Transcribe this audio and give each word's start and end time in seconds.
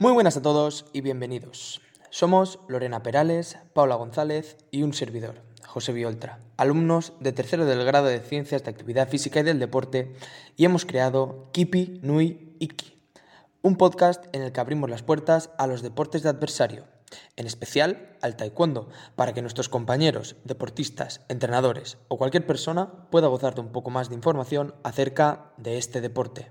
Muy 0.00 0.10
buenas 0.12 0.36
a 0.36 0.42
todos 0.42 0.86
y 0.92 1.02
bienvenidos. 1.02 1.80
Somos 2.10 2.58
Lorena 2.66 3.04
Perales, 3.04 3.58
Paula 3.74 3.94
González 3.94 4.56
y 4.72 4.82
un 4.82 4.92
servidor, 4.92 5.42
José 5.64 5.92
Violtra, 5.92 6.40
alumnos 6.56 7.12
de 7.20 7.32
tercero 7.32 7.64
del 7.64 7.84
grado 7.84 8.06
de 8.06 8.18
Ciencias 8.18 8.64
de 8.64 8.70
Actividad 8.70 9.08
Física 9.08 9.38
y 9.38 9.44
del 9.44 9.60
Deporte 9.60 10.16
y 10.56 10.64
hemos 10.64 10.84
creado 10.84 11.48
Kipi 11.52 12.00
Nui 12.02 12.56
Iki, 12.58 12.98
un 13.62 13.76
podcast 13.76 14.24
en 14.32 14.42
el 14.42 14.50
que 14.50 14.60
abrimos 14.60 14.90
las 14.90 15.04
puertas 15.04 15.50
a 15.58 15.68
los 15.68 15.80
deportes 15.80 16.24
de 16.24 16.30
adversario, 16.30 16.86
en 17.36 17.46
especial 17.46 18.16
al 18.20 18.34
taekwondo, 18.34 18.88
para 19.14 19.32
que 19.32 19.42
nuestros 19.42 19.68
compañeros, 19.68 20.34
deportistas, 20.42 21.20
entrenadores 21.28 21.98
o 22.08 22.18
cualquier 22.18 22.46
persona 22.46 23.08
pueda 23.10 23.28
gozar 23.28 23.54
de 23.54 23.60
un 23.60 23.70
poco 23.70 23.90
más 23.90 24.08
de 24.08 24.16
información 24.16 24.74
acerca 24.82 25.52
de 25.56 25.78
este 25.78 26.00
deporte. 26.00 26.50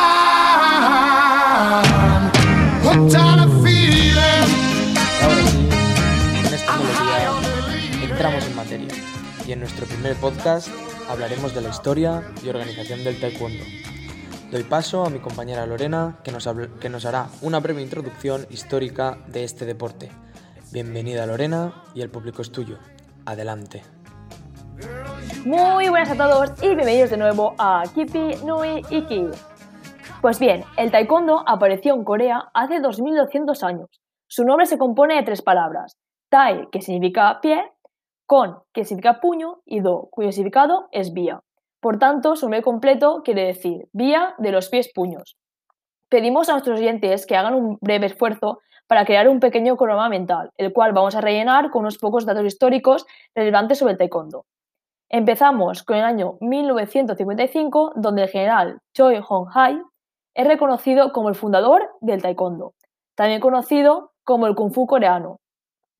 Entramos 8.21 8.47
en 8.47 8.55
materia 8.55 8.93
y 9.47 9.51
en 9.51 9.61
nuestro 9.61 9.87
primer 9.87 10.15
podcast 10.15 10.67
hablaremos 11.09 11.55
de 11.55 11.61
la 11.61 11.69
historia 11.69 12.21
y 12.43 12.49
organización 12.49 13.03
del 13.03 13.19
taekwondo. 13.19 13.63
Doy 14.51 14.61
paso 14.61 15.03
a 15.03 15.09
mi 15.09 15.17
compañera 15.17 15.65
Lorena 15.65 16.19
que 16.23 16.31
nos, 16.31 16.47
que 16.79 16.89
nos 16.89 17.03
hará 17.05 17.29
una 17.41 17.59
breve 17.59 17.81
introducción 17.81 18.45
histórica 18.51 19.17
de 19.25 19.43
este 19.43 19.65
deporte. 19.65 20.11
Bienvenida 20.71 21.25
Lorena 21.25 21.73
y 21.95 22.01
el 22.01 22.11
público 22.11 22.43
es 22.43 22.51
tuyo. 22.51 22.77
Adelante. 23.25 23.81
Muy 25.43 25.89
buenas 25.89 26.11
a 26.11 26.15
todos 26.15 26.51
y 26.61 26.75
bienvenidos 26.75 27.09
de 27.09 27.17
nuevo 27.17 27.55
a 27.57 27.81
Kipi 27.91 28.35
Nui 28.45 28.83
Iki. 28.91 29.29
Pues 30.21 30.39
bien, 30.39 30.63
el 30.77 30.91
taekwondo 30.91 31.43
apareció 31.47 31.95
en 31.95 32.03
Corea 32.03 32.51
hace 32.53 32.81
2200 32.81 33.63
años. 33.63 33.89
Su 34.27 34.45
nombre 34.45 34.67
se 34.67 34.77
compone 34.77 35.15
de 35.15 35.23
tres 35.23 35.41
palabras: 35.41 35.97
Tai, 36.29 36.67
que 36.71 36.81
significa 36.81 37.39
pie, 37.41 37.63
con, 38.31 38.59
que 38.71 38.85
significa 38.85 39.19
puño, 39.19 39.59
y 39.65 39.81
do, 39.81 40.07
cuyo 40.09 40.31
significado 40.31 40.87
es 40.93 41.11
vía. 41.11 41.41
Por 41.81 41.99
tanto, 41.99 42.37
su 42.37 42.45
nombre 42.45 42.61
completo 42.61 43.23
quiere 43.25 43.45
decir 43.45 43.89
vía 43.91 44.35
de 44.37 44.53
los 44.53 44.69
pies 44.69 44.89
puños. 44.95 45.35
Pedimos 46.07 46.47
a 46.47 46.53
nuestros 46.53 46.79
oyentes 46.79 47.25
que 47.25 47.35
hagan 47.35 47.55
un 47.55 47.77
breve 47.81 48.05
esfuerzo 48.05 48.59
para 48.87 49.03
crear 49.03 49.27
un 49.27 49.41
pequeño 49.41 49.75
cronoma 49.75 50.07
mental, 50.07 50.49
el 50.55 50.71
cual 50.71 50.93
vamos 50.93 51.13
a 51.17 51.19
rellenar 51.19 51.71
con 51.71 51.81
unos 51.81 51.97
pocos 51.97 52.25
datos 52.25 52.45
históricos 52.45 53.05
relevantes 53.35 53.79
sobre 53.79 53.91
el 53.91 53.97
taekwondo. 53.97 54.45
Empezamos 55.09 55.83
con 55.83 55.97
el 55.97 56.05
año 56.05 56.37
1955, 56.39 57.95
donde 57.97 58.21
el 58.23 58.29
general 58.29 58.79
Choi 58.93 59.19
Hong-hai 59.19 59.81
es 60.35 60.47
reconocido 60.47 61.11
como 61.11 61.27
el 61.27 61.35
fundador 61.35 61.89
del 61.99 62.21
taekwondo, 62.21 62.75
también 63.13 63.41
conocido 63.41 64.13
como 64.23 64.47
el 64.47 64.55
kung 64.55 64.71
fu 64.71 64.87
coreano, 64.87 65.41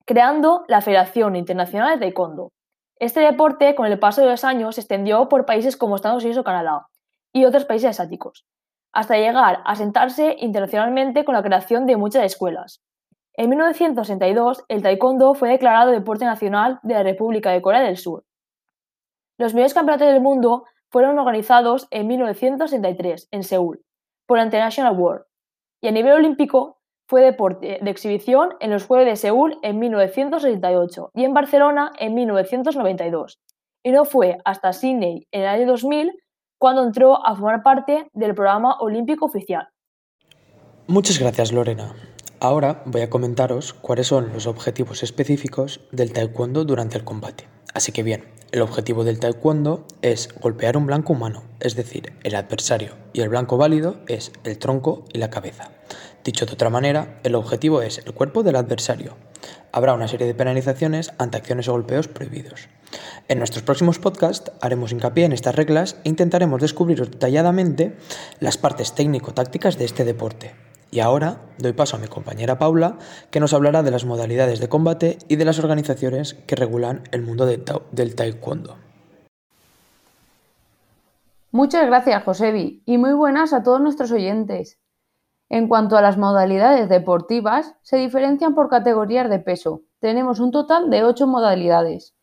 creando 0.06 0.64
la 0.68 0.82
Federación 0.82 1.36
Internacional 1.36 2.00
de 2.00 2.06
Taekwondo. 2.06 2.52
Este 2.98 3.20
deporte, 3.20 3.76
con 3.76 3.86
el 3.86 4.00
paso 4.00 4.22
de 4.22 4.30
los 4.30 4.44
años, 4.44 4.76
se 4.76 4.82
extendió 4.82 5.28
por 5.30 5.46
países 5.46 5.78
como 5.78 5.96
Estados 5.96 6.24
Unidos 6.24 6.40
o 6.40 6.44
Canadá 6.44 6.88
y 7.34 7.46
otros 7.46 7.66
países 7.66 7.90
asiáticos, 7.90 8.46
hasta 8.94 9.18
llegar 9.18 9.62
a 9.66 9.76
sentarse 9.76 10.36
internacionalmente 10.40 11.26
con 11.26 11.36
la 11.36 11.44
creación 11.44 11.86
de 11.86 11.98
muchas 11.98 12.26
escuelas. 12.26 12.82
En 13.34 13.50
1962, 13.50 14.66
el 14.68 14.84
taekwondo 14.84 15.34
fue 15.34 15.50
declarado 15.50 15.92
deporte 15.92 16.26
nacional 16.26 16.80
de 16.84 16.94
la 16.94 17.04
República 17.04 17.52
de 17.52 17.62
Corea 17.62 17.82
del 17.82 17.98
Sur. 17.98 18.26
Los 19.38 19.54
mayores 19.54 19.74
campeonatos 19.74 20.10
del 20.10 20.22
mundo 20.22 20.66
fueron 20.90 21.18
organizados 21.18 21.88
en 21.90 22.08
1963 22.08 23.30
en 23.32 23.44
Seúl 23.44 23.84
por 24.28 24.38
la 24.38 24.44
International 24.44 24.98
World 24.98 25.24
y 25.82 25.88
a 25.88 25.92
nivel 25.92 26.14
olímpico 26.14 26.81
fue 27.12 27.22
deporte 27.22 27.78
de 27.82 27.92
exhibición 27.92 28.52
en 28.62 28.72
los 28.72 28.86
Juegos 28.86 29.06
de 29.06 29.18
Seúl 29.18 29.60
en 29.64 29.80
1968 29.80 31.12
y 31.14 31.26
en 31.26 31.34
Barcelona 31.34 31.92
en 32.00 32.14
1992. 32.14 33.38
Y 33.84 33.92
no 33.92 34.06
fue 34.06 34.38
hasta 34.46 34.72
Sydney 34.72 35.28
en 35.34 35.42
el 35.42 35.48
año 35.48 35.68
2000 35.68 36.14
cuando 36.58 36.86
entró 36.86 37.28
a 37.28 37.36
formar 37.36 37.64
parte 37.64 38.08
del 38.14 38.34
programa 38.34 38.78
olímpico 38.80 39.26
oficial. 39.26 39.68
Muchas 40.88 41.20
gracias, 41.20 41.52
Lorena. 41.52 41.94
Ahora 42.40 42.82
voy 42.86 43.02
a 43.02 43.10
comentaros 43.10 43.74
cuáles 43.74 44.08
son 44.08 44.32
los 44.32 44.48
objetivos 44.48 45.04
específicos 45.04 45.82
del 45.92 46.14
taekwondo 46.14 46.64
durante 46.64 46.98
el 46.98 47.04
combate. 47.04 47.50
Así 47.74 47.92
que 47.92 48.04
bien, 48.04 48.24
el 48.54 48.62
objetivo 48.62 49.04
del 49.04 49.20
taekwondo 49.20 49.86
es 50.02 50.34
golpear 50.40 50.78
un 50.78 50.86
blanco 50.86 51.12
humano, 51.12 51.44
es 51.60 51.76
decir, 51.76 52.14
el 52.24 52.36
adversario, 52.36 52.94
y 53.12 53.20
el 53.20 53.30
blanco 53.30 53.58
válido 53.58 53.98
es 54.08 54.32
el 54.46 54.58
tronco 54.58 55.04
y 55.14 55.20
la 55.20 55.30
cabeza. 55.30 55.72
Dicho 56.24 56.46
de 56.46 56.54
otra 56.54 56.70
manera, 56.70 57.20
el 57.24 57.34
objetivo 57.34 57.82
es 57.82 57.98
el 57.98 58.14
cuerpo 58.14 58.44
del 58.44 58.56
adversario. 58.56 59.16
Habrá 59.72 59.94
una 59.94 60.08
serie 60.08 60.28
de 60.28 60.36
penalizaciones 60.36 61.14
ante 61.18 61.38
acciones 61.38 61.68
o 61.68 61.72
golpeos 61.72 62.08
prohibidos. 62.08 62.70
En 63.28 63.40
nuestros 63.40 63.64
próximos 63.64 63.98
podcasts 63.98 64.52
haremos 64.62 64.92
hincapié 64.92 65.26
en 65.26 65.34
estas 65.34 65.56
reglas 65.56 65.98
e 66.04 66.10
intentaremos 66.10 66.62
descubrir 66.62 67.10
detalladamente 67.10 67.98
las 68.40 68.58
partes 68.58 68.94
técnico-tácticas 68.94 69.78
de 69.78 69.86
este 69.86 70.06
deporte. 70.06 70.54
Y 70.92 71.00
ahora 71.00 71.42
doy 71.58 71.74
paso 71.74 71.96
a 71.96 72.00
mi 72.00 72.08
compañera 72.08 72.60
Paula, 72.60 72.98
que 73.32 73.40
nos 73.40 73.54
hablará 73.54 73.82
de 73.82 73.92
las 73.92 74.06
modalidades 74.06 74.60
de 74.60 74.70
combate 74.70 75.18
y 75.30 75.38
de 75.38 75.46
las 75.46 75.58
organizaciones 75.58 76.34
que 76.34 76.58
regulan 76.58 77.04
el 77.12 77.22
mundo 77.22 77.46
del 77.46 78.16
taekwondo. 78.16 78.78
Muchas 81.52 81.88
gracias, 81.88 82.24
Josebi, 82.24 82.84
y 82.86 82.98
muy 82.98 83.14
buenas 83.14 83.54
a 83.54 83.64
todos 83.64 83.82
nuestros 83.82 84.12
oyentes. 84.12 84.81
En 85.54 85.68
cuanto 85.68 85.98
a 85.98 86.02
las 86.02 86.18
modalidades 86.18 86.88
deportivas, 86.88 87.76
se 87.82 87.98
diferencian 87.98 88.56
por 88.56 88.70
categorías 88.70 89.30
de 89.30 89.40
peso. 89.40 89.82
Tenemos 90.00 90.40
un 90.40 90.50
total 90.50 90.90
de 90.90 91.04
ocho 91.04 91.28
modalidades, 91.28 92.16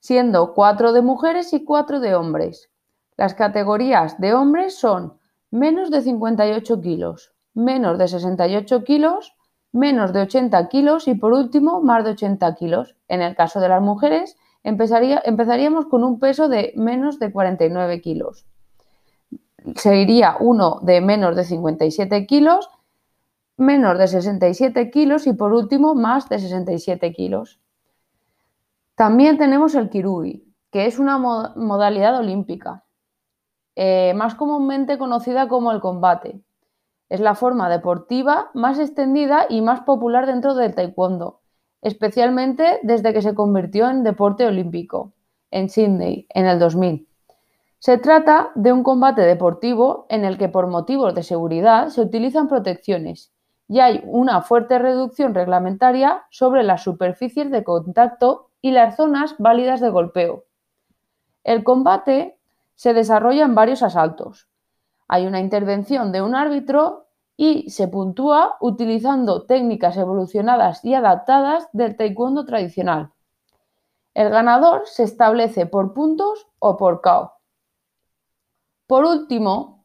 siendo 0.00 0.52
cuatro 0.52 0.92
de 0.92 1.00
mujeres 1.00 1.54
y 1.54 1.64
cuatro 1.64 1.98
de 1.98 2.14
hombres. 2.14 2.68
Las 3.16 3.32
categorías 3.32 4.20
de 4.20 4.34
hombres 4.34 4.78
son 4.78 5.14
menos 5.50 5.90
de 5.90 6.02
58 6.02 6.82
kilos, 6.82 7.32
menos 7.54 7.96
de 7.96 8.06
68 8.06 8.84
kilos, 8.84 9.34
menos 9.72 10.12
de 10.12 10.20
80 10.20 10.68
kilos 10.68 11.08
y 11.08 11.14
por 11.14 11.32
último 11.32 11.80
más 11.80 12.04
de 12.04 12.10
80 12.10 12.54
kilos. 12.56 12.96
En 13.08 13.22
el 13.22 13.34
caso 13.34 13.60
de 13.60 13.70
las 13.70 13.80
mujeres 13.80 14.36
empezaríamos 14.62 15.86
con 15.86 16.04
un 16.04 16.20
peso 16.20 16.50
de 16.50 16.74
menos 16.76 17.18
de 17.18 17.32
49 17.32 18.02
kilos 18.02 18.44
seguiría 19.76 20.36
uno 20.40 20.78
de 20.82 21.00
menos 21.00 21.36
de 21.36 21.44
57 21.44 22.26
kilos, 22.26 22.70
menos 23.56 23.98
de 23.98 24.08
67 24.08 24.90
kilos 24.90 25.26
y 25.26 25.32
por 25.32 25.52
último 25.52 25.94
más 25.94 26.28
de 26.28 26.38
67 26.38 27.12
kilos. 27.12 27.60
También 28.94 29.38
tenemos 29.38 29.74
el 29.74 29.90
kirui, 29.90 30.44
que 30.70 30.86
es 30.86 30.98
una 30.98 31.18
modalidad 31.18 32.18
olímpica, 32.18 32.84
eh, 33.76 34.12
más 34.14 34.34
comúnmente 34.34 34.98
conocida 34.98 35.48
como 35.48 35.72
el 35.72 35.80
combate. 35.80 36.40
Es 37.08 37.20
la 37.20 37.34
forma 37.34 37.70
deportiva 37.70 38.50
más 38.54 38.78
extendida 38.78 39.46
y 39.48 39.62
más 39.62 39.80
popular 39.82 40.26
dentro 40.26 40.54
del 40.54 40.74
taekwondo, 40.74 41.40
especialmente 41.80 42.80
desde 42.82 43.12
que 43.12 43.22
se 43.22 43.34
convirtió 43.34 43.88
en 43.88 44.02
deporte 44.02 44.46
olímpico 44.46 45.12
en 45.50 45.70
Sydney 45.70 46.26
en 46.30 46.46
el 46.46 46.58
2000. 46.58 47.07
Se 47.80 47.96
trata 47.96 48.50
de 48.56 48.72
un 48.72 48.82
combate 48.82 49.22
deportivo 49.22 50.06
en 50.08 50.24
el 50.24 50.36
que 50.36 50.48
por 50.48 50.66
motivos 50.66 51.14
de 51.14 51.22
seguridad 51.22 51.88
se 51.88 52.00
utilizan 52.00 52.48
protecciones 52.48 53.32
y 53.68 53.78
hay 53.78 54.02
una 54.04 54.42
fuerte 54.42 54.80
reducción 54.80 55.32
reglamentaria 55.32 56.24
sobre 56.30 56.64
las 56.64 56.82
superficies 56.82 57.52
de 57.52 57.62
contacto 57.62 58.50
y 58.60 58.72
las 58.72 58.96
zonas 58.96 59.36
válidas 59.38 59.80
de 59.80 59.90
golpeo. 59.90 60.44
El 61.44 61.62
combate 61.62 62.36
se 62.74 62.94
desarrolla 62.94 63.44
en 63.44 63.54
varios 63.54 63.84
asaltos. 63.84 64.48
Hay 65.06 65.26
una 65.26 65.38
intervención 65.38 66.10
de 66.10 66.20
un 66.20 66.34
árbitro 66.34 67.06
y 67.36 67.70
se 67.70 67.86
puntúa 67.86 68.56
utilizando 68.60 69.46
técnicas 69.46 69.96
evolucionadas 69.96 70.84
y 70.84 70.94
adaptadas 70.94 71.68
del 71.72 71.96
taekwondo 71.96 72.44
tradicional. 72.44 73.12
El 74.14 74.30
ganador 74.30 74.82
se 74.86 75.04
establece 75.04 75.66
por 75.66 75.94
puntos 75.94 76.48
o 76.58 76.76
por 76.76 77.00
KO. 77.00 77.37
Por 78.88 79.04
último, 79.04 79.84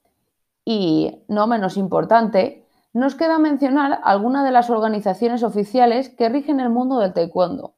y 0.63 1.25
no 1.27 1.45
menos 1.45 1.75
importante, 1.75 2.65
nos 2.93 3.15
queda 3.15 3.37
mencionar 3.37 3.99
algunas 4.01 4.45
de 4.45 4.51
las 4.51 4.69
organizaciones 4.69 5.43
oficiales 5.43 6.07
que 6.07 6.29
rigen 6.29 6.61
el 6.61 6.69
mundo 6.69 6.99
del 6.99 7.11
taekwondo. 7.11 7.75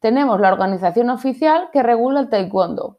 tenemos 0.00 0.38
la 0.38 0.52
organización 0.52 1.08
oficial 1.08 1.70
que 1.72 1.82
regula 1.82 2.20
el 2.20 2.28
taekwondo, 2.28 2.98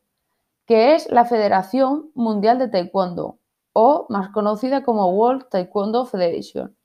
que 0.66 0.96
es 0.96 1.08
la 1.12 1.26
Federación 1.26 2.10
Mundial 2.16 2.58
de 2.58 2.68
Taekwondo, 2.68 3.38
o 3.74 4.08
más 4.10 4.30
conocida 4.30 4.84
como 4.84 5.12
World 5.12 5.48
Taekwondo 5.52 6.06
Federation. 6.08 6.76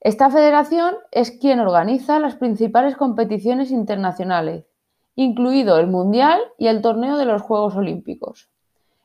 Esta 0.00 0.30
federación 0.30 0.94
es 1.10 1.30
quien 1.30 1.60
organiza 1.60 2.18
las 2.20 2.36
principales 2.36 2.96
competiciones 2.96 3.70
internacionales, 3.70 4.64
incluido 5.14 5.76
el 5.76 5.88
Mundial 5.88 6.40
y 6.56 6.68
el 6.68 6.80
torneo 6.80 7.18
de 7.18 7.26
los 7.26 7.42
Juegos 7.42 7.76
Olímpicos. 7.76 8.48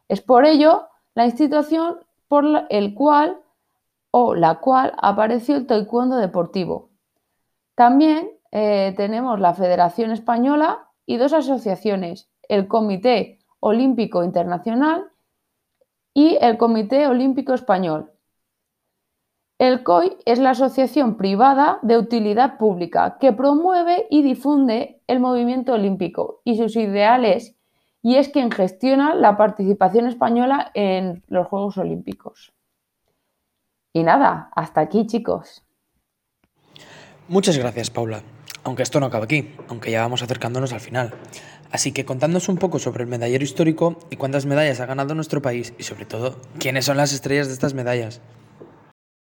Es 0.07 0.21
por 0.21 0.45
ello 0.45 0.87
la 1.15 1.25
institución 1.25 1.99
por 2.27 2.45
el 2.69 2.93
cual 2.93 3.37
o 4.11 4.35
la 4.35 4.59
cual 4.59 4.93
apareció 4.97 5.55
el 5.55 5.67
taekwondo 5.67 6.17
deportivo. 6.17 6.89
También 7.75 8.29
eh, 8.51 8.93
tenemos 8.95 9.39
la 9.39 9.53
Federación 9.53 10.11
Española 10.11 10.87
y 11.05 11.17
dos 11.17 11.33
asociaciones, 11.33 12.29
el 12.47 12.67
Comité 12.67 13.39
Olímpico 13.59 14.23
Internacional 14.23 15.09
y 16.13 16.37
el 16.41 16.57
Comité 16.57 17.07
Olímpico 17.07 17.53
Español. 17.53 18.11
El 19.57 19.83
COI 19.83 20.17
es 20.25 20.39
la 20.39 20.51
asociación 20.51 21.15
privada 21.15 21.79
de 21.83 21.97
utilidad 21.97 22.57
pública 22.57 23.17
que 23.19 23.31
promueve 23.31 24.07
y 24.09 24.21
difunde 24.21 25.01
el 25.07 25.19
movimiento 25.19 25.73
olímpico 25.73 26.41
y 26.43 26.57
sus 26.57 26.75
ideales 26.75 27.55
y 28.03 28.17
es 28.17 28.29
quien 28.29 28.51
gestiona 28.51 29.15
la 29.15 29.37
participación 29.37 30.07
española 30.07 30.69
en 30.75 31.23
los 31.27 31.47
Juegos 31.47 31.77
Olímpicos. 31.77 32.53
Y 33.93 34.03
nada, 34.03 34.49
hasta 34.55 34.81
aquí 34.81 35.07
chicos. 35.07 35.63
Muchas 37.29 37.57
gracias 37.57 37.89
Paula, 37.89 38.21
aunque 38.65 38.83
esto 38.83 38.99
no 38.99 39.05
acaba 39.05 39.23
aquí, 39.23 39.55
aunque 39.69 39.89
ya 39.89 40.01
vamos 40.01 40.21
acercándonos 40.21 40.73
al 40.73 40.81
final. 40.81 41.13
Así 41.71 41.93
que 41.93 42.05
contándonos 42.05 42.49
un 42.49 42.57
poco 42.57 42.77
sobre 42.77 43.03
el 43.03 43.09
medallero 43.09 43.43
histórico 43.43 43.95
y 44.11 44.17
cuántas 44.17 44.45
medallas 44.45 44.81
ha 44.81 44.85
ganado 44.85 45.15
nuestro 45.15 45.41
país 45.41 45.73
y 45.79 45.83
sobre 45.83 46.05
todo 46.05 46.35
quiénes 46.59 46.85
son 46.85 46.97
las 46.97 47.13
estrellas 47.13 47.47
de 47.47 47.53
estas 47.53 47.73
medallas. 47.73 48.21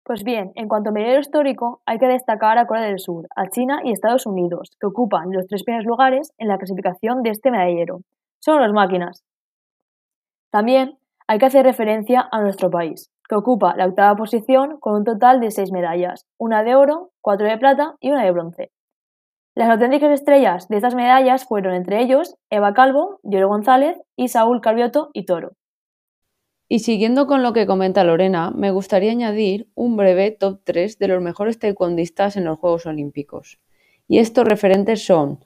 Pues 0.04 0.24
bien, 0.24 0.50
en 0.56 0.66
cuanto 0.66 0.88
a 0.88 0.92
medallero 0.92 1.20
histórico, 1.20 1.82
hay 1.84 1.98
que 1.98 2.06
destacar 2.06 2.58
a 2.58 2.66
Corea 2.66 2.84
del 2.84 2.98
Sur, 2.98 3.28
a 3.36 3.48
China 3.48 3.80
y 3.84 3.92
Estados 3.92 4.26
Unidos, 4.26 4.70
que 4.80 4.86
ocupan 4.86 5.30
los 5.30 5.46
tres 5.46 5.62
primeros 5.62 5.86
lugares 5.86 6.32
en 6.38 6.48
la 6.48 6.58
clasificación 6.58 7.22
de 7.22 7.30
este 7.30 7.50
medallero. 7.50 8.00
Son 8.40 8.60
las 8.60 8.72
máquinas. 8.72 9.24
También 10.50 10.98
hay 11.28 11.38
que 11.38 11.46
hacer 11.46 11.64
referencia 11.64 12.28
a 12.32 12.40
nuestro 12.40 12.70
país, 12.70 13.12
que 13.28 13.36
ocupa 13.36 13.76
la 13.76 13.86
octava 13.86 14.16
posición 14.16 14.80
con 14.80 14.94
un 14.94 15.04
total 15.04 15.40
de 15.40 15.50
seis 15.50 15.70
medallas, 15.70 16.26
una 16.38 16.64
de 16.64 16.74
oro, 16.74 17.12
cuatro 17.20 17.46
de 17.46 17.58
plata 17.58 17.96
y 18.00 18.10
una 18.10 18.24
de 18.24 18.32
bronce. 18.32 18.72
Las 19.54 19.68
auténticas 19.68 20.10
estrellas 20.10 20.68
de 20.68 20.76
estas 20.76 20.94
medallas 20.94 21.44
fueron 21.44 21.74
entre 21.74 22.00
ellos 22.00 22.36
Eva 22.48 22.72
Calvo, 22.72 23.20
Yoro 23.22 23.48
González 23.48 24.00
y 24.16 24.28
Saúl 24.28 24.60
Calvioto 24.60 25.10
y 25.12 25.26
Toro. 25.26 25.52
Y 26.66 26.78
siguiendo 26.78 27.26
con 27.26 27.42
lo 27.42 27.52
que 27.52 27.66
comenta 27.66 28.04
Lorena, 28.04 28.52
me 28.52 28.70
gustaría 28.70 29.10
añadir 29.10 29.68
un 29.74 29.96
breve 29.96 30.30
top 30.30 30.60
3 30.64 30.98
de 30.98 31.08
los 31.08 31.20
mejores 31.20 31.58
taekwondistas 31.58 32.36
en 32.36 32.44
los 32.44 32.58
Juegos 32.58 32.86
Olímpicos. 32.86 33.60
Y 34.08 34.18
estos 34.18 34.44
referentes 34.44 35.04
son 35.04 35.44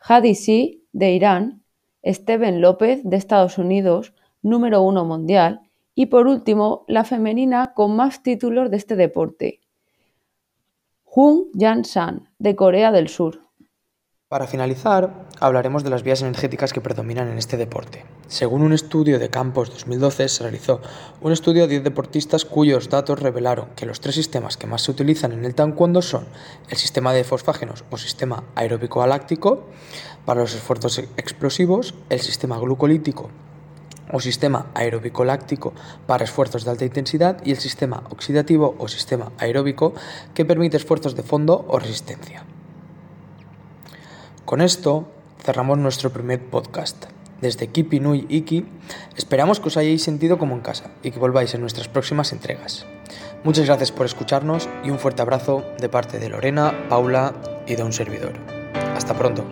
Hadi 0.00 0.84
de 0.92 1.10
Irán, 1.12 1.62
Steven 2.06 2.60
López, 2.60 3.00
de 3.04 3.16
Estados 3.16 3.58
Unidos, 3.58 4.14
número 4.42 4.82
uno 4.82 5.04
mundial, 5.04 5.60
y 5.94 6.06
por 6.06 6.26
último, 6.26 6.84
la 6.88 7.04
femenina 7.04 7.72
con 7.74 7.96
más 7.96 8.22
títulos 8.22 8.70
de 8.70 8.76
este 8.76 8.96
deporte, 8.96 9.60
Jung 11.04 11.46
Jan-san, 11.58 12.28
de 12.38 12.54
Corea 12.54 12.92
del 12.92 13.08
Sur. 13.08 13.45
Para 14.28 14.48
finalizar, 14.48 15.28
hablaremos 15.38 15.84
de 15.84 15.90
las 15.90 16.02
vías 16.02 16.20
energéticas 16.20 16.72
que 16.72 16.80
predominan 16.80 17.28
en 17.28 17.38
este 17.38 17.56
deporte. 17.56 18.04
Según 18.26 18.62
un 18.62 18.72
estudio 18.72 19.20
de 19.20 19.30
Campos 19.30 19.70
2012, 19.70 20.28
se 20.28 20.42
realizó 20.42 20.80
un 21.20 21.30
estudio 21.30 21.62
a 21.62 21.68
10 21.68 21.84
deportistas 21.84 22.44
cuyos 22.44 22.88
datos 22.88 23.20
revelaron 23.20 23.68
que 23.76 23.86
los 23.86 24.00
tres 24.00 24.16
sistemas 24.16 24.56
que 24.56 24.66
más 24.66 24.82
se 24.82 24.90
utilizan 24.90 25.30
en 25.30 25.44
el 25.44 25.54
taekwondo 25.54 26.02
son 26.02 26.26
el 26.68 26.76
sistema 26.76 27.12
de 27.12 27.22
fosfágenos 27.22 27.84
o 27.88 27.98
sistema 27.98 28.42
aeróbico 28.56 28.98
galáctico 28.98 29.68
para 30.24 30.40
los 30.40 30.56
esfuerzos 30.56 30.98
explosivos, 31.16 31.94
el 32.08 32.18
sistema 32.18 32.58
glucolítico 32.58 33.30
o 34.12 34.18
sistema 34.18 34.72
aeróbico 34.74 35.24
láctico 35.24 35.72
para 36.08 36.24
esfuerzos 36.24 36.64
de 36.64 36.72
alta 36.72 36.84
intensidad 36.84 37.40
y 37.44 37.52
el 37.52 37.58
sistema 37.58 38.02
oxidativo 38.10 38.74
o 38.80 38.88
sistema 38.88 39.30
aeróbico 39.38 39.94
que 40.34 40.44
permite 40.44 40.78
esfuerzos 40.78 41.14
de 41.14 41.22
fondo 41.22 41.64
o 41.68 41.78
resistencia. 41.78 42.44
Con 44.46 44.60
esto 44.60 45.08
cerramos 45.44 45.76
nuestro 45.76 46.10
primer 46.10 46.40
podcast. 46.40 47.06
Desde 47.40 47.66
Kipi 47.66 47.98
Nui 47.98 48.26
Iki, 48.28 48.64
esperamos 49.16 49.58
que 49.58 49.66
os 49.66 49.76
hayáis 49.76 50.04
sentido 50.04 50.38
como 50.38 50.54
en 50.54 50.60
casa 50.60 50.92
y 51.02 51.10
que 51.10 51.18
volváis 51.18 51.52
en 51.54 51.62
nuestras 51.62 51.88
próximas 51.88 52.32
entregas. 52.32 52.86
Muchas 53.42 53.66
gracias 53.66 53.90
por 53.90 54.06
escucharnos 54.06 54.68
y 54.84 54.90
un 54.90 55.00
fuerte 55.00 55.20
abrazo 55.20 55.64
de 55.80 55.88
parte 55.88 56.20
de 56.20 56.28
Lorena, 56.28 56.86
Paula 56.88 57.34
y 57.66 57.74
de 57.74 57.82
un 57.82 57.92
servidor. 57.92 58.34
Hasta 58.94 59.18
pronto. 59.18 59.44